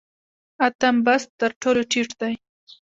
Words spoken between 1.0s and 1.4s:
بست